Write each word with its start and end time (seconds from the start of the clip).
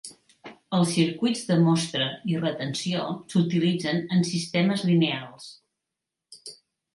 Els 0.75 0.93
circuits 0.93 1.43
de 1.49 1.57
mostra 1.65 2.07
i 2.35 2.39
retenció 2.45 3.03
s'utilitzen 3.35 4.01
en 4.17 4.25
sistemes 4.31 4.87
lineals. 4.93 5.47